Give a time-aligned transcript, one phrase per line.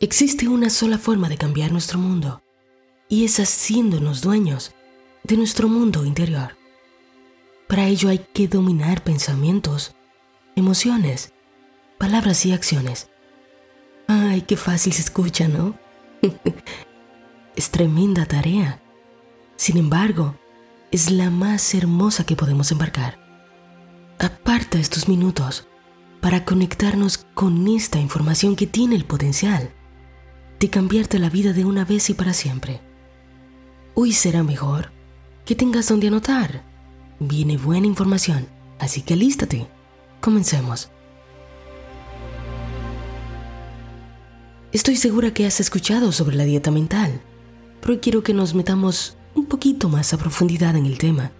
[0.00, 2.40] Existe una sola forma de cambiar nuestro mundo,
[3.08, 4.72] y es haciéndonos dueños
[5.24, 6.56] de nuestro mundo interior.
[7.66, 9.96] Para ello hay que dominar pensamientos,
[10.54, 11.32] emociones,
[11.98, 13.10] palabras y acciones.
[14.06, 15.76] Ay, qué fácil se escucha, ¿no?
[17.56, 18.80] es tremenda tarea.
[19.56, 20.36] Sin embargo,
[20.92, 23.18] es la más hermosa que podemos embarcar.
[24.20, 25.66] Aparta estos minutos
[26.20, 29.72] para conectarnos con esta información que tiene el potencial
[30.60, 32.80] de cambiarte la vida de una vez y para siempre.
[33.94, 34.90] Hoy será mejor
[35.44, 36.64] que tengas donde anotar.
[37.20, 38.46] Viene buena información,
[38.78, 39.66] así que alístate.
[40.20, 40.90] Comencemos.
[44.72, 47.22] Estoy segura que has escuchado sobre la dieta mental,
[47.80, 51.32] pero quiero que nos metamos un poquito más a profundidad en el tema,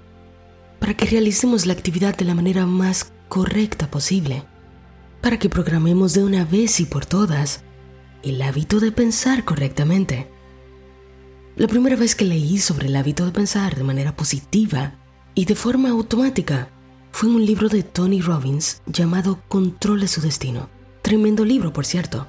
[0.79, 4.45] para que realicemos la actividad de la manera más correcta posible,
[5.21, 7.63] para que programemos de una vez y por todas
[8.23, 10.29] el hábito de pensar correctamente.
[11.57, 14.95] La primera vez que leí sobre el hábito de pensar de manera positiva
[15.35, 16.71] y de forma automática
[17.11, 20.69] fue en un libro de Tony Robbins llamado Controle su destino.
[21.03, 22.29] Tremendo libro, por cierto.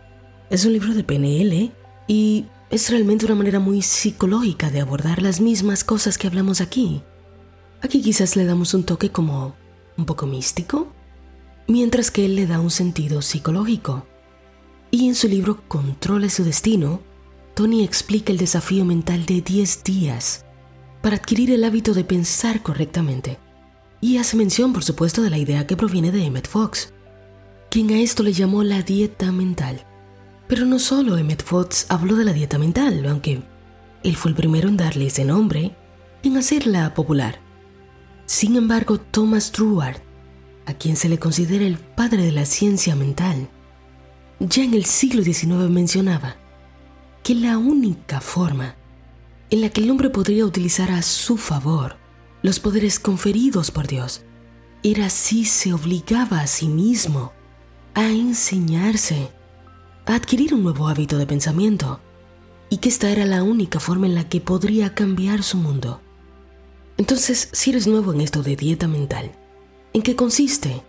[0.50, 1.72] Es un libro de PNL
[2.08, 7.02] y es realmente una manera muy psicológica de abordar las mismas cosas que hablamos aquí.
[7.82, 9.56] Aquí quizás le damos un toque como
[9.98, 10.92] un poco místico,
[11.68, 14.06] mientras que él le da un sentido psicológico.
[14.92, 17.02] Y en su libro Controle su destino,
[17.54, 20.46] Tony explica el desafío mental de 10 días
[21.02, 23.38] para adquirir el hábito de pensar correctamente.
[24.02, 26.94] Y hace mención, por supuesto, de la idea que proviene de Emmett Fox,
[27.70, 29.86] quien a esto le llamó la dieta mental.
[30.48, 33.44] Pero no solo Emmett Fox habló de la dieta mental, aunque
[34.04, 35.76] él fue el primero en darle ese nombre
[36.24, 37.40] y en hacerla popular.
[38.26, 39.98] Sin embargo, Thomas Truard,
[40.66, 43.50] a quien se le considera el padre de la ciencia mental,
[44.40, 46.36] ya en el siglo XIX mencionaba
[47.24, 48.76] que la única forma
[49.50, 51.98] en la que el hombre podría utilizar a su favor
[52.42, 54.22] los poderes conferidos por Dios
[54.82, 57.34] era si se obligaba a sí mismo
[57.94, 59.30] a enseñarse,
[60.06, 62.00] a adquirir un nuevo hábito de pensamiento,
[62.70, 66.02] y que esta era la única forma en la que podría cambiar su mundo.
[66.98, 69.32] Entonces, si eres nuevo en esto de dieta mental,
[69.92, 70.84] ¿en qué consiste?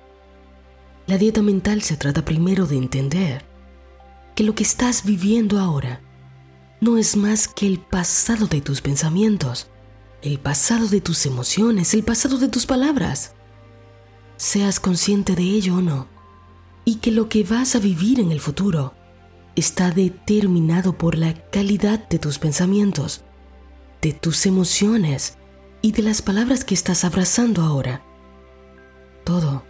[1.07, 3.50] La dieta mental se trata primero de entender
[4.41, 6.01] que lo que estás viviendo ahora
[6.81, 9.69] no es más que el pasado de tus pensamientos,
[10.23, 13.35] el pasado de tus emociones, el pasado de tus palabras.
[14.39, 16.09] Seas consciente de ello o no,
[16.87, 18.95] y que lo que vas a vivir en el futuro
[19.57, 23.21] está determinado por la calidad de tus pensamientos,
[24.01, 25.37] de tus emociones
[25.83, 28.03] y de las palabras que estás abrazando ahora.
[29.23, 29.65] Todo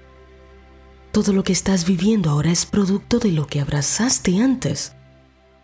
[1.13, 4.95] todo lo que estás viviendo ahora es producto de lo que abrazaste antes,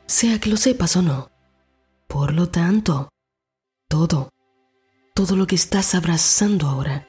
[0.06, 1.30] sea que lo sepas o no.
[2.08, 3.08] Por lo tanto,
[3.88, 4.30] todo,
[5.14, 7.08] todo lo que estás abrazando ahora,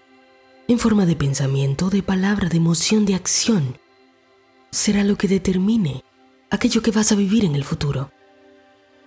[0.68, 3.80] en forma de pensamiento, de palabra, de emoción, de acción,
[4.72, 6.04] será lo que determine
[6.50, 8.12] aquello que vas a vivir en el futuro.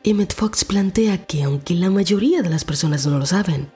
[0.03, 3.71] Emmett Fox plantea que aunque la mayoría de las personas no lo saben,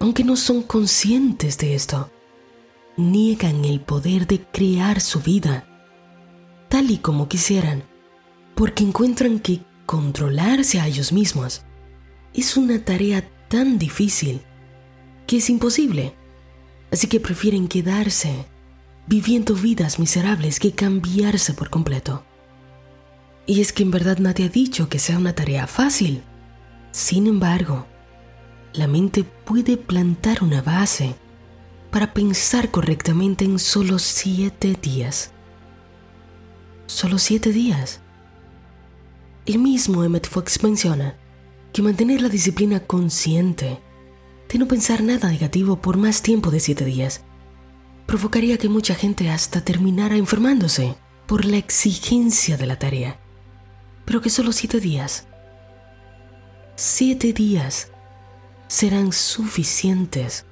[0.00, 2.10] aunque no son conscientes de esto,
[2.96, 5.66] niegan el poder de crear su vida
[6.68, 7.84] tal y como quisieran,
[8.54, 11.62] porque encuentran que controlarse a ellos mismos
[12.34, 14.42] es una tarea tan difícil
[15.26, 16.14] que es imposible.
[16.92, 18.46] Así que prefieren quedarse
[19.06, 22.24] viviendo vidas miserables que cambiarse por completo.
[23.46, 26.22] Y es que en verdad nadie ha dicho que sea una tarea fácil.
[26.90, 27.86] Sin embargo,
[28.72, 31.14] la mente puede plantar una base
[31.96, 35.30] para pensar correctamente en solo siete días.
[36.84, 38.02] Solo siete días.
[39.46, 41.16] El mismo Emmett Fox menciona
[41.72, 43.80] que mantener la disciplina consciente
[44.46, 47.22] de no pensar nada negativo por más tiempo de siete días
[48.04, 50.96] provocaría que mucha gente hasta terminara enfermándose
[51.26, 53.18] por la exigencia de la tarea.
[54.04, 55.28] Pero que solo siete días,
[56.74, 57.90] siete días
[58.68, 60.44] serán suficientes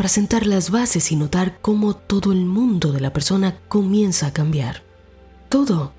[0.00, 4.32] para sentar las bases y notar cómo todo el mundo de la persona comienza a
[4.32, 4.82] cambiar.
[5.50, 5.92] Todo,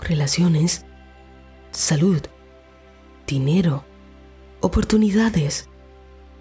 [0.00, 0.84] relaciones,
[1.70, 2.20] salud,
[3.28, 3.84] dinero,
[4.60, 5.68] oportunidades,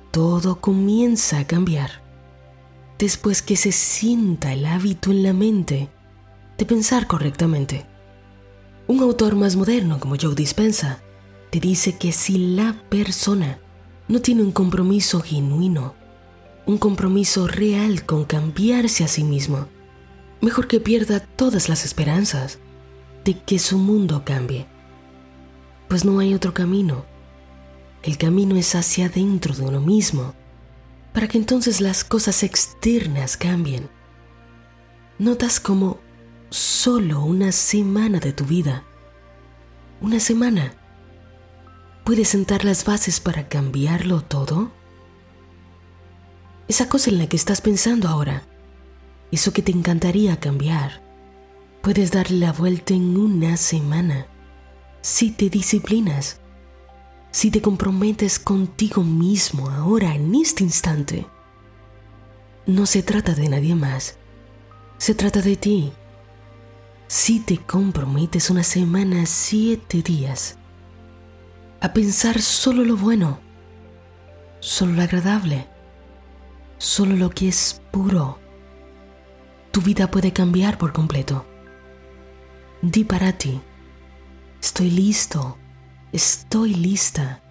[0.09, 2.01] todo comienza a cambiar.
[2.97, 5.91] Después que se sienta el hábito en la mente
[6.57, 7.85] de pensar correctamente.
[8.87, 11.03] Un autor más moderno como Joe Dispensa
[11.51, 13.59] te dice que si la persona
[14.07, 16.06] no tiene un compromiso genuino
[16.67, 19.67] un compromiso real con cambiarse a sí mismo,
[20.41, 22.59] mejor que pierda todas las esperanzas
[23.23, 24.67] de que su mundo cambie.
[25.87, 27.05] Pues no hay otro camino.
[28.03, 30.35] El camino es hacia adentro de uno mismo,
[31.13, 33.89] para que entonces las cosas externas cambien.
[35.17, 35.99] Notas como
[36.49, 38.83] solo una semana de tu vida,
[40.01, 40.73] una semana,
[42.03, 44.76] puede sentar las bases para cambiarlo todo?
[46.67, 48.43] Esa cosa en la que estás pensando ahora,
[49.31, 51.01] eso que te encantaría cambiar,
[51.81, 54.27] puedes darle la vuelta en una semana
[55.01, 56.39] si te disciplinas
[57.31, 61.27] si te comprometes contigo mismo ahora, en este instante,
[62.65, 64.17] no se trata de nadie más,
[64.97, 65.91] se trata de ti.
[67.07, 70.57] Si te comprometes una semana, siete días,
[71.79, 73.39] a pensar solo lo bueno,
[74.59, 75.67] solo lo agradable,
[76.77, 78.39] solo lo que es puro,
[79.71, 81.45] tu vida puede cambiar por completo.
[82.81, 83.61] Di para ti,
[84.61, 85.57] estoy listo
[86.13, 87.43] Estoy lista.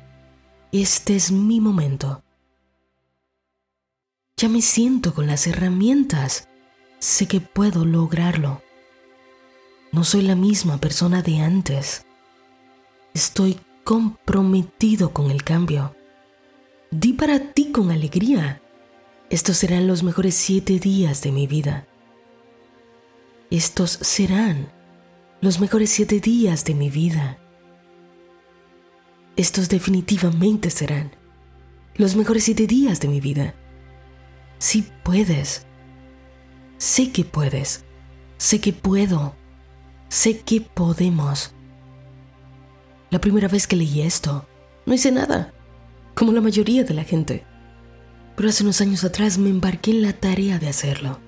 [0.73, 2.25] Este es mi momento.
[4.39, 6.49] Ya me siento con las herramientas.
[6.99, 8.63] Sé que puedo lograrlo.
[9.93, 12.07] No soy la misma persona de antes.
[13.13, 15.95] Estoy comprometido con el cambio.
[16.91, 18.63] Di para ti con alegría.
[19.29, 21.89] Estos serán los mejores siete días de mi vida.
[23.51, 24.71] Estos serán
[25.41, 27.37] los mejores siete días de mi vida.
[29.35, 31.11] Estos definitivamente serán
[31.97, 33.57] los mejores siete días de mi vida.
[34.59, 35.67] Si puedes.
[36.79, 37.85] Sé que puedes.
[38.39, 39.35] Sé que puedo.
[40.09, 41.53] Sé que podemos.
[43.11, 44.47] La primera vez que leí esto,
[44.85, 45.53] no hice nada,
[46.15, 47.45] como la mayoría de la gente.
[48.37, 51.19] Pero hace unos años atrás me embarqué en la tarea de hacerlo.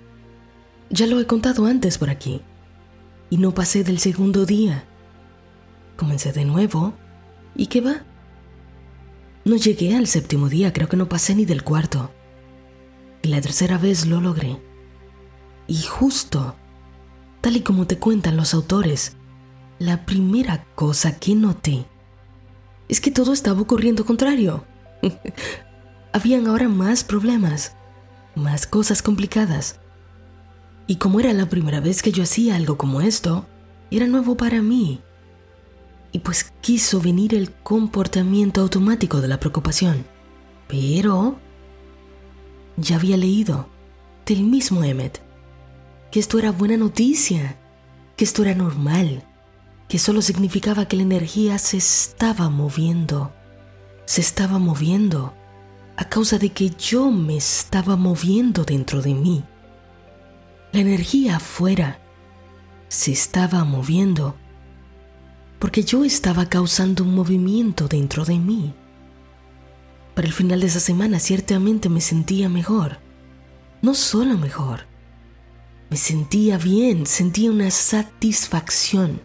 [0.90, 2.42] Ya lo he contado antes por aquí.
[3.30, 4.84] Y no pasé del segundo día.
[5.96, 6.94] Comencé de nuevo
[7.58, 8.04] ¿Y qué va?
[9.44, 12.12] No llegué al séptimo día, creo que no pasé ni del cuarto.
[13.22, 14.62] Y la tercera vez lo logré.
[15.66, 16.54] Y justo,
[17.40, 19.16] tal y como te cuentan los autores,
[19.80, 21.84] la primera cosa que noté
[22.88, 24.64] es que todo estaba ocurriendo contrario.
[26.18, 27.76] Habían ahora más problemas,
[28.34, 29.78] más cosas complicadas.
[30.88, 33.46] Y como era la primera vez que yo hacía algo como esto,
[33.92, 35.00] era nuevo para mí
[36.10, 40.04] y pues quiso venir el comportamiento automático de la preocupación.
[40.66, 41.38] Pero
[42.76, 43.68] ya había leído
[44.26, 45.22] del mismo Emmet
[46.10, 47.60] que esto era buena noticia,
[48.16, 49.22] que esto era normal,
[49.88, 53.32] que solo significaba que la energía se estaba moviendo,
[54.04, 55.37] se estaba moviendo
[55.98, 59.42] a causa de que yo me estaba moviendo dentro de mí.
[60.72, 61.98] La energía afuera
[62.86, 64.36] se estaba moviendo
[65.58, 68.72] porque yo estaba causando un movimiento dentro de mí.
[70.14, 73.00] Para el final de esa semana ciertamente me sentía mejor,
[73.82, 74.86] no solo mejor,
[75.90, 79.20] me sentía bien, sentía una satisfacción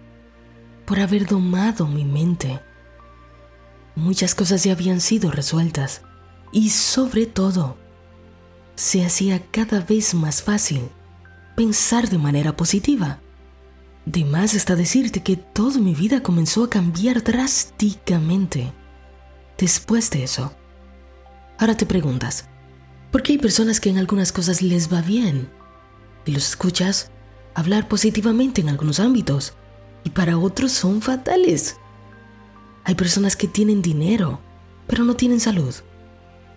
[0.88, 2.60] por haber domado mi mente.
[3.96, 6.02] Muchas cosas ya habían sido resueltas
[6.54, 7.76] y sobre todo,
[8.76, 10.84] se hacía cada vez más fácil
[11.56, 13.20] pensar de manera positiva.
[14.06, 18.72] De más está decirte que toda mi vida comenzó a cambiar drásticamente
[19.58, 20.54] después de eso.
[21.58, 22.48] Ahora te preguntas,
[23.12, 25.50] ¿por qué hay personas que en algunas cosas les va bien
[26.26, 27.12] y los escuchas
[27.56, 29.54] hablar positivamente en algunos ámbitos
[30.04, 31.78] y para otros son fatales?
[32.84, 34.40] Hay personas que tienen dinero,
[34.86, 35.74] pero no tienen salud.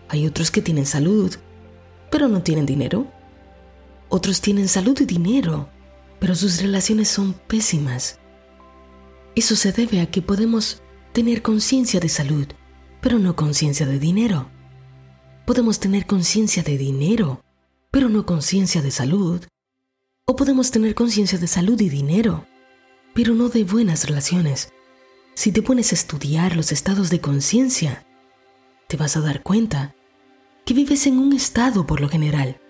[0.08, 1.34] Hay otros que tienen salud,
[2.10, 3.06] pero no tienen dinero.
[4.08, 5.68] Otros tienen salud y dinero,
[6.20, 8.18] pero sus relaciones son pésimas.
[9.34, 10.82] Eso se debe a que podemos
[11.12, 12.46] tener conciencia de salud,
[13.00, 14.48] pero no conciencia de dinero.
[15.44, 17.42] Podemos tener conciencia de dinero,
[17.90, 19.44] pero no conciencia de salud.
[20.24, 22.46] O podemos tener conciencia de salud y dinero,
[23.14, 24.72] pero no de buenas relaciones.
[25.34, 28.06] Si te pones a estudiar los estados de conciencia,
[28.86, 29.95] te vas a dar cuenta
[30.66, 32.60] que vives en un estado por lo general,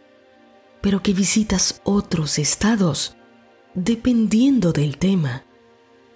[0.82, 3.16] pero que visitas otros estados
[3.74, 5.44] dependiendo del tema.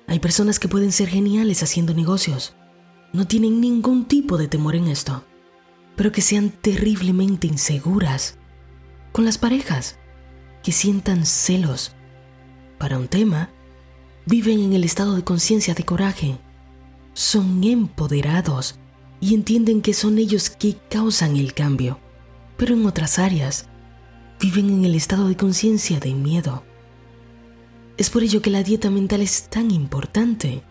[0.07, 2.55] Hay personas que pueden ser geniales haciendo negocios,
[3.15, 5.25] no tienen ningún tipo de temor en esto,
[5.97, 8.37] pero que sean terriblemente inseguras
[9.13, 9.99] con las parejas,
[10.63, 11.95] que sientan celos.
[12.79, 13.49] Para un tema,
[14.27, 16.39] viven en el estado de conciencia de coraje,
[17.15, 18.80] son empoderados
[19.21, 21.99] y entienden que son ellos que causan el cambio,
[22.57, 23.67] pero en otras áreas,
[24.41, 26.63] viven en el estado de conciencia de miedo
[28.01, 30.63] es por ello que la dieta mental es tan importante.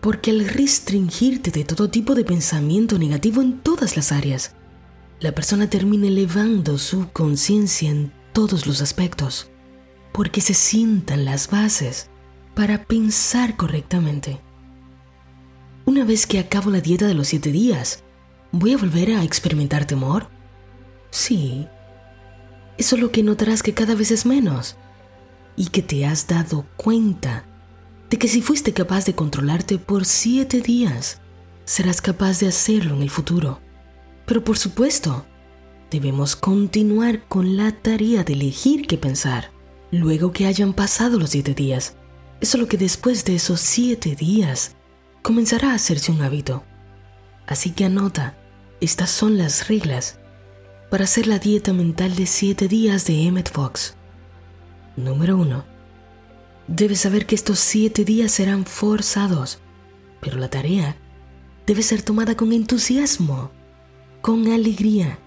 [0.00, 4.54] Porque al restringirte de todo tipo de pensamiento negativo en todas las áreas,
[5.18, 9.50] la persona termina elevando su conciencia en todos los aspectos,
[10.12, 12.10] porque se sientan las bases
[12.54, 14.40] para pensar correctamente.
[15.88, 18.04] Una vez que acabo la dieta de los siete días,
[18.52, 20.28] ¿voy a volver a experimentar temor?
[21.08, 21.66] Sí.
[22.76, 24.76] Eso es lo que notarás que cada vez es menos
[25.56, 27.46] y que te has dado cuenta
[28.10, 31.22] de que si fuiste capaz de controlarte por siete días,
[31.64, 33.58] serás capaz de hacerlo en el futuro.
[34.26, 35.24] Pero por supuesto,
[35.90, 39.52] debemos continuar con la tarea de elegir qué pensar.
[39.90, 41.96] Luego que hayan pasado los siete días,
[42.42, 44.76] es solo que después de esos siete días
[45.28, 46.64] comenzará a hacerse un hábito.
[47.46, 48.34] Así que anota,
[48.80, 50.18] estas son las reglas
[50.90, 53.94] para hacer la dieta mental de siete días de Emmett Fox.
[54.96, 55.66] Número 1.
[56.66, 59.58] Debes saber que estos siete días serán forzados,
[60.22, 60.96] pero la tarea
[61.66, 63.50] debe ser tomada con entusiasmo
[64.22, 65.18] con alegría.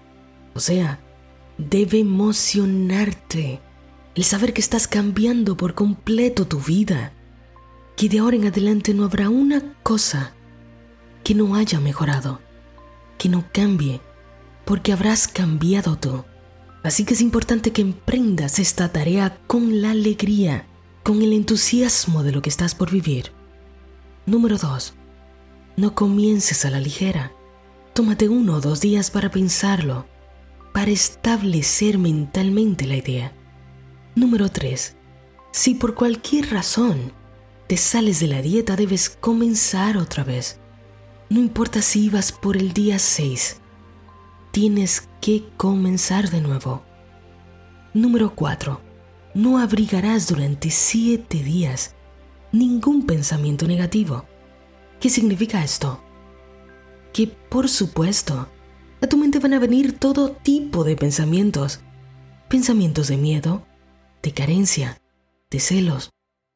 [0.52, 0.98] O sea,
[1.58, 3.60] debe emocionarte
[4.16, 7.12] el saber que estás cambiando por completo tu vida,
[8.02, 10.32] que de ahora en adelante no habrá una cosa
[11.22, 12.40] que no haya mejorado,
[13.16, 14.00] que no cambie,
[14.64, 16.24] porque habrás cambiado tú.
[16.82, 20.66] Así que es importante que emprendas esta tarea con la alegría,
[21.04, 23.30] con el entusiasmo de lo que estás por vivir.
[24.26, 24.94] Número 2.
[25.76, 27.30] No comiences a la ligera.
[27.94, 30.06] Tómate uno o dos días para pensarlo,
[30.72, 33.32] para establecer mentalmente la idea.
[34.16, 34.96] Número 3.
[35.52, 37.21] Si por cualquier razón
[37.66, 40.60] te sales de la dieta, debes comenzar otra vez.
[41.30, 43.60] No importa si ibas por el día 6,
[44.50, 46.82] tienes que comenzar de nuevo.
[47.94, 48.80] Número 4.
[49.34, 51.94] No abrigarás durante 7 días
[52.52, 54.26] ningún pensamiento negativo.
[55.00, 56.02] ¿Qué significa esto?
[57.12, 58.48] que por supuesto
[59.00, 61.80] a tu mente van a venir todo tipo de pensamientos.
[62.48, 63.66] Pensamientos de miedo,
[64.22, 65.00] de carencia,
[65.50, 66.10] de celos,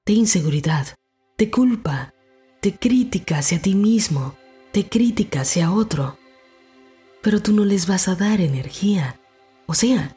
[0.06, 0.86] de inseguridad,
[1.36, 2.14] de culpa,
[2.62, 4.36] de crítica hacia ti mismo,
[4.72, 6.16] de crítica hacia otro.
[7.22, 9.20] Pero tú no les vas a dar energía.
[9.66, 10.16] O sea,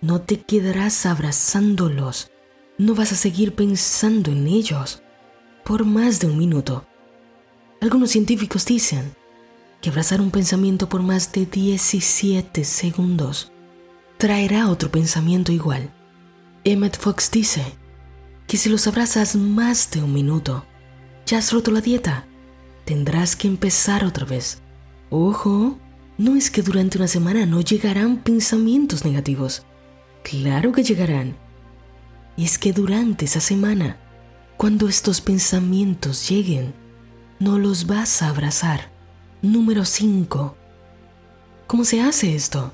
[0.00, 2.30] no te quedarás abrazándolos.
[2.78, 5.02] No vas a seguir pensando en ellos
[5.64, 6.86] por más de un minuto.
[7.80, 9.16] Algunos científicos dicen
[9.80, 13.50] que abrazar un pensamiento por más de 17 segundos
[14.18, 15.92] traerá otro pensamiento igual.
[16.62, 17.64] Emmett Fox dice
[18.46, 20.64] que si los abrazas más de un minuto,
[21.26, 22.26] ya has roto la dieta.
[22.84, 24.62] Tendrás que empezar otra vez.
[25.10, 25.78] Ojo,
[26.18, 29.64] no es que durante una semana no llegarán pensamientos negativos.
[30.22, 31.36] Claro que llegarán.
[32.36, 33.98] Y es que durante esa semana,
[34.56, 36.74] cuando estos pensamientos lleguen,
[37.38, 38.96] no los vas a abrazar
[39.42, 40.56] Número 5.
[41.66, 42.72] ¿Cómo se hace esto?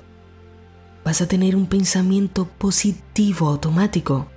[1.03, 4.27] Vas a tener un pensamiento positivo automático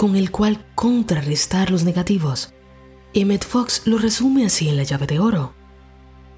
[0.00, 2.54] con el cual contrarrestar los negativos.
[3.12, 5.52] Emmett Fox lo resume así en la llave de oro.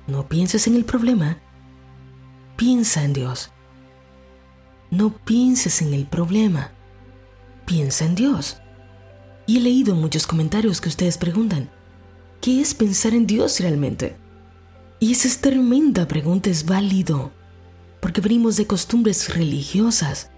[0.08, 1.38] No pienses en el problema,
[2.56, 3.52] piensa en Dios.
[4.90, 6.72] No pienses en el problema,
[7.64, 8.56] piensa en Dios.
[9.46, 11.70] Y he leído muchos comentarios que ustedes preguntan,
[12.40, 14.16] ¿qué es pensar en Dios realmente?
[14.98, 17.30] Y esa es tremenda pregunta, es válido,
[18.00, 20.32] porque venimos de costumbres religiosas.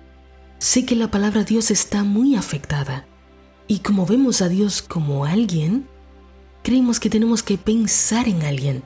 [0.58, 3.06] Sé que la palabra Dios está muy afectada.
[3.66, 5.88] Y como vemos a Dios como alguien,
[6.62, 8.82] creemos que tenemos que pensar en alguien.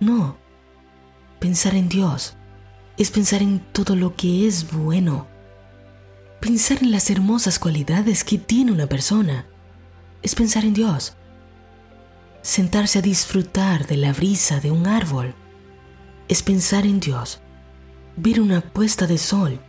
[0.00, 0.36] No,
[1.38, 2.34] pensar en Dios
[2.98, 5.26] es pensar en todo lo que es bueno.
[6.40, 9.46] Pensar en las hermosas cualidades que tiene una persona
[10.22, 11.16] es pensar en Dios
[12.46, 15.34] sentarse a disfrutar de la brisa de un árbol,
[16.28, 17.40] es pensar en Dios.
[18.16, 19.60] Ver una puesta de sol,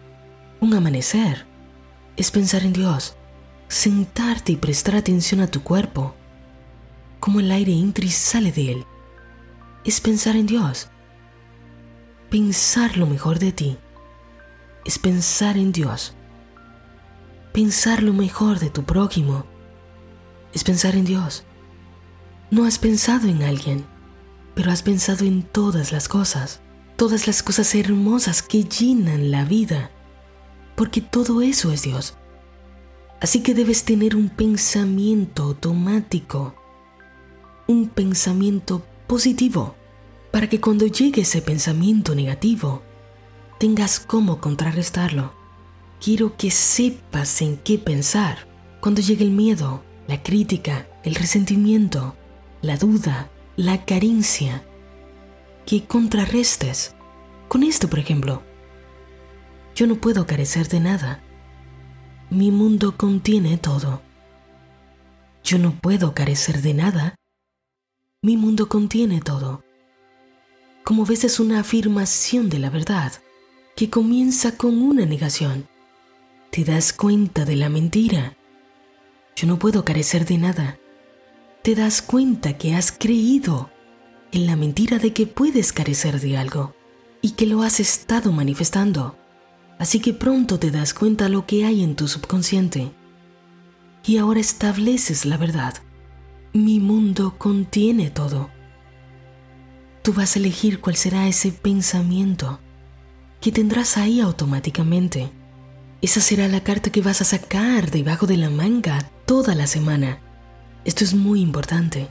[0.59, 1.47] un amanecer,
[2.17, 3.16] es pensar en Dios.
[3.67, 6.15] Sentarte y prestar atención a tu cuerpo,
[7.19, 8.85] como el aire entra y sale de él,
[9.83, 10.89] es pensar en Dios.
[12.29, 13.77] Pensar lo mejor de ti
[14.85, 16.13] es pensar en Dios.
[17.51, 19.45] Pensar lo mejor de tu prójimo
[20.53, 21.43] es pensar en Dios.
[22.51, 23.85] No has pensado en alguien,
[24.55, 26.61] pero has pensado en todas las cosas,
[26.95, 29.91] todas las cosas hermosas que llenan la vida,
[30.75, 32.17] porque todo eso es Dios.
[33.19, 36.55] Así que debes tener un pensamiento automático,
[37.67, 39.75] un pensamiento positivo,
[40.31, 42.83] para que cuando llegue ese pensamiento negativo,
[43.57, 45.33] tengas cómo contrarrestarlo.
[45.99, 48.47] Quiero que sepas en qué pensar
[48.81, 52.15] cuando llegue el miedo, la crítica, el resentimiento,
[52.61, 54.63] la duda, la carencia,
[55.65, 56.93] que contrarrestes.
[57.47, 58.43] Con esto, por ejemplo,
[59.75, 61.23] yo no puedo carecer de nada.
[62.29, 64.01] Mi mundo contiene todo.
[65.45, 67.15] Yo no puedo carecer de nada.
[68.21, 69.63] Mi mundo contiene todo.
[70.83, 73.13] Como ves es una afirmación de la verdad
[73.77, 75.69] que comienza con una negación.
[76.51, 78.35] Te das cuenta de la mentira.
[79.37, 80.77] Yo no puedo carecer de nada.
[81.61, 83.69] Te das cuenta que has creído
[84.33, 86.75] en la mentira de que puedes carecer de algo
[87.21, 89.15] y que lo has estado manifestando.
[89.79, 92.91] Así que pronto te das cuenta lo que hay en tu subconsciente.
[94.05, 95.75] Y ahora estableces la verdad.
[96.53, 98.49] Mi mundo contiene todo.
[100.01, 102.59] Tú vas a elegir cuál será ese pensamiento
[103.41, 105.29] que tendrás ahí automáticamente.
[106.01, 110.19] Esa será la carta que vas a sacar debajo de la manga toda la semana.
[110.85, 112.07] Esto es muy importante.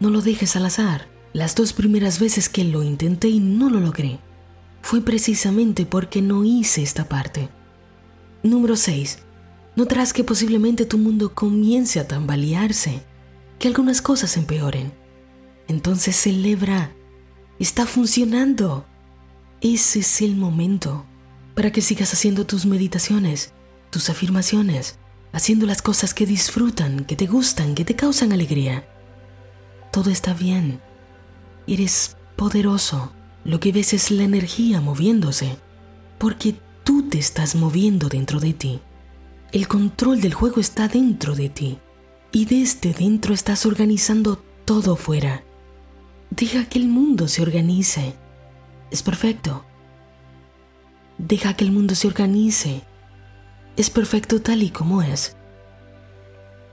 [0.00, 1.08] No lo dejes al azar.
[1.32, 4.20] Las dos primeras veces que lo intenté y no lo logré,
[4.84, 7.48] fue precisamente porque no hice esta parte.
[8.42, 9.18] Número 6.
[9.76, 13.02] Notarás que posiblemente tu mundo comience a tambalearse,
[13.58, 14.92] que algunas cosas empeoren.
[15.68, 16.92] Entonces celebra
[17.58, 18.84] Está funcionando.
[19.62, 21.06] Ese es el momento
[21.54, 23.54] para que sigas haciendo tus meditaciones,
[23.88, 24.98] tus afirmaciones,
[25.32, 28.86] haciendo las cosas que disfrutan, que te gustan, que te causan alegría.
[29.92, 30.82] Todo está bien.
[31.66, 33.12] Eres poderoso.
[33.44, 35.56] Lo que ves es la energía moviéndose,
[36.18, 38.80] porque tú te estás moviendo dentro de ti.
[39.52, 41.78] El control del juego está dentro de ti
[42.32, 45.44] y desde dentro estás organizando todo fuera.
[46.30, 48.14] Deja que el mundo se organice.
[48.90, 49.64] Es perfecto.
[51.18, 52.82] Deja que el mundo se organice.
[53.76, 55.36] Es perfecto tal y como es.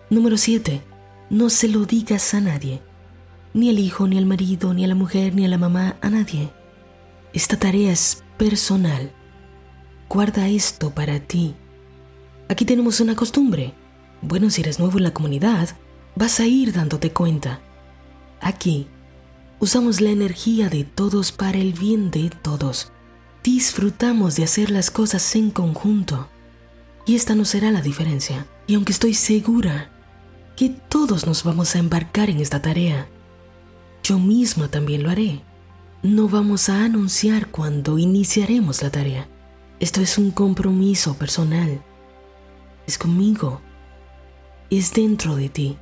[0.09, 0.81] Número 7.
[1.29, 2.81] No se lo digas a nadie.
[3.53, 6.09] Ni al hijo, ni al marido, ni a la mujer, ni a la mamá, a
[6.09, 6.51] nadie.
[7.33, 9.11] Esta tarea es personal.
[10.09, 11.55] Guarda esto para ti.
[12.49, 13.73] Aquí tenemos una costumbre.
[14.21, 15.69] Bueno, si eres nuevo en la comunidad,
[16.15, 17.61] vas a ir dándote cuenta.
[18.41, 18.87] Aquí
[19.61, 22.91] Usamos la energía de todos para el bien de todos.
[23.43, 26.29] Disfrutamos de hacer las cosas en conjunto.
[27.05, 28.47] Y esta no será la diferencia.
[28.65, 29.91] Y aunque estoy segura
[30.57, 33.07] que todos nos vamos a embarcar en esta tarea,
[34.01, 35.43] yo misma también lo haré.
[36.03, 39.27] No vamos a anunciar cuando iniciaremos la tarea.
[39.79, 41.81] Esto es un compromiso personal.
[42.87, 43.61] Es conmigo.
[44.69, 45.77] Es dentro de ti.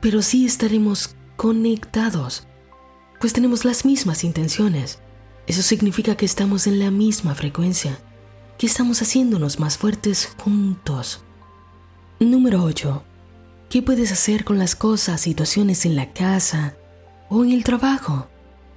[0.00, 2.46] Pero sí estaremos conectados
[3.22, 4.98] pues tenemos las mismas intenciones.
[5.46, 7.96] Eso significa que estamos en la misma frecuencia,
[8.58, 11.22] que estamos haciéndonos más fuertes juntos.
[12.18, 13.04] Número 8.
[13.70, 16.74] ¿Qué puedes hacer con las cosas, situaciones en la casa
[17.30, 18.26] o en el trabajo?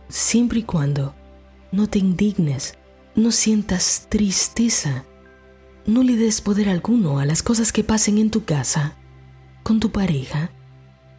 [0.10, 1.16] Siempre y cuando
[1.72, 2.78] no te indignes,
[3.16, 5.06] no sientas tristeza,
[5.86, 8.96] no le des poder alguno a las cosas que pasen en tu casa,
[9.64, 10.52] con tu pareja,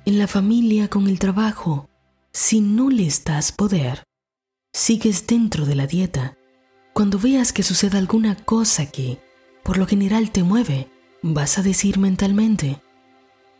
[0.05, 1.88] en la familia, con el trabajo
[2.37, 4.03] si no le das poder,
[4.75, 6.37] sigues dentro de la dieta.
[6.92, 9.18] Cuando veas que suceda alguna cosa que,
[9.64, 10.90] por lo general, te mueve,
[11.22, 12.83] vas a decir mentalmente,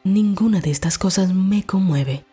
[0.05, 2.27] ninguna de estas cosas me conmueve.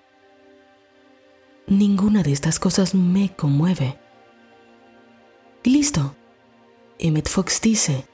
[1.67, 3.97] Ninguna de estas cosas me conmueve.
[5.63, 6.15] Y listo.
[6.99, 8.05] Emmett Fox dice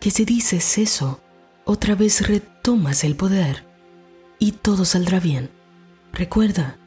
[0.00, 1.20] que si dices eso,
[1.64, 3.64] otra vez retomas el poder
[4.38, 5.50] y todo saldrá bien.
[6.12, 6.78] Recuerda,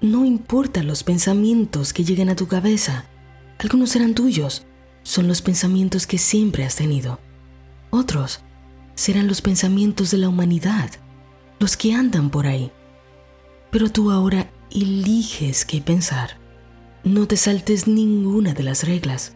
[0.00, 3.04] no importa los pensamientos que lleguen a tu cabeza.
[3.58, 4.66] Algunos serán tuyos,
[5.02, 7.18] son los pensamientos que siempre has tenido.
[7.90, 8.40] Otros
[8.94, 10.90] serán los pensamientos de la humanidad,
[11.58, 12.70] los que andan por ahí.
[13.70, 16.38] Pero tú ahora eliges qué pensar.
[17.04, 19.34] No te saltes ninguna de las reglas,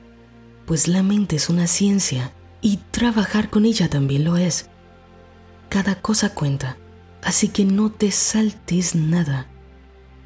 [0.67, 4.69] pues la mente es una ciencia y trabajar con ella también lo es.
[5.69, 6.77] Cada cosa cuenta,
[7.23, 9.49] así que no te saltes nada.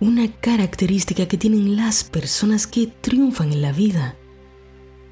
[0.01, 4.17] Una característica que tienen las personas que triunfan en la vida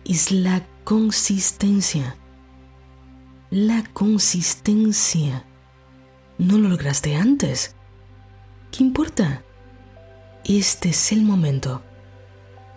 [0.05, 2.17] es la consistencia.
[3.51, 5.47] La consistencia.
[6.37, 7.77] ¿No lo lograste antes?
[8.73, 9.44] ¿Qué importa?
[10.45, 11.83] Este es el momento.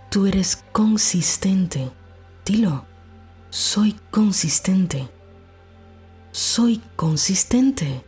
[0.10, 1.92] Tú eres consistente.
[2.46, 2.86] Dilo.
[3.50, 5.10] Soy consistente.
[6.32, 8.06] Soy consistente.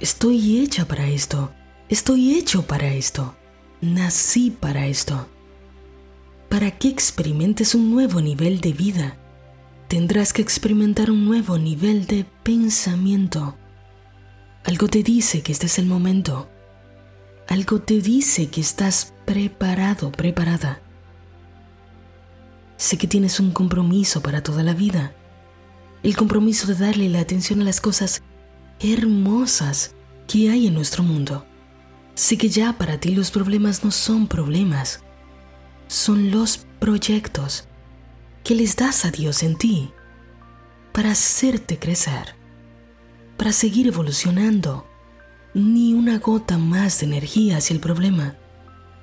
[0.00, 1.52] Estoy hecha para esto.
[1.90, 3.36] Estoy hecho para esto.
[3.82, 5.28] Nací para esto.
[6.48, 9.18] Para que experimentes un nuevo nivel de vida,
[9.88, 13.54] tendrás que experimentar un nuevo nivel de pensamiento.
[14.64, 16.48] Algo te dice que este es el momento.
[17.52, 20.80] Algo te dice que estás preparado, preparada.
[22.78, 25.14] Sé que tienes un compromiso para toda la vida.
[26.02, 28.22] El compromiso de darle la atención a las cosas
[28.80, 29.94] hermosas
[30.26, 31.44] que hay en nuestro mundo.
[32.14, 35.00] Sé que ya para ti los problemas no son problemas,
[35.88, 37.68] son los proyectos
[38.44, 39.92] que les das a Dios en ti
[40.92, 42.34] para hacerte crecer,
[43.36, 44.86] para seguir evolucionando.
[45.54, 48.36] Ni una gota más de energía hacia el problema.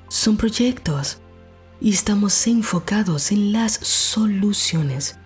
[0.08, 1.20] Son proyectos
[1.80, 5.18] y estamos enfocados en las soluciones.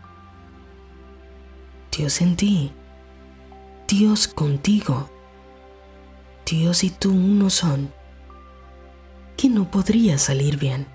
[1.96, 2.72] Dios en ti,
[3.88, 5.10] Dios contigo
[6.46, 7.94] Dios y tú uno son,
[9.38, 10.88] que no podría salir bien.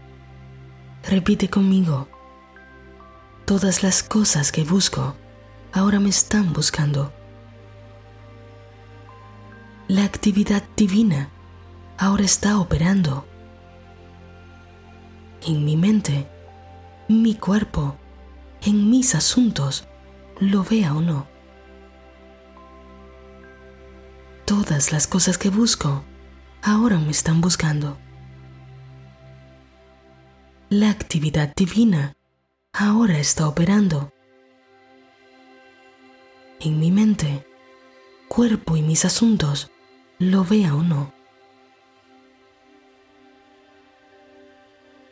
[1.08, 2.08] Repite conmigo,
[3.44, 5.16] todas las cosas que busco
[5.72, 7.12] ahora me están buscando.
[9.88, 11.30] La actividad divina
[11.96, 13.26] ahora está operando.
[15.46, 16.28] En mi mente,
[17.08, 17.96] mi cuerpo,
[18.60, 19.88] en mis asuntos,
[20.40, 21.26] lo vea o no.
[24.44, 26.04] Todas las cosas que busco
[26.60, 27.96] ahora me están buscando.
[30.68, 32.14] La actividad divina
[32.74, 34.12] ahora está operando.
[36.60, 37.46] En mi mente,
[38.28, 39.70] cuerpo y mis asuntos,
[40.18, 41.12] lo vea o no.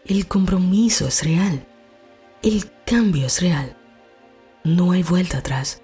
[0.05, 1.67] El compromiso es real.
[2.43, 3.77] El cambio es real.
[4.65, 5.83] No hay vuelta atrás.